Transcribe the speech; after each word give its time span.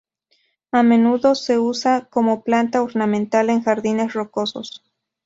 A 0.71 0.81
menudos 0.81 1.45
se 1.45 1.59
usan 1.59 2.07
como 2.09 2.41
planta 2.43 2.81
ornamental 2.81 3.51
en 3.51 3.61
jardines 3.61 4.13
rocosos. 4.13 4.83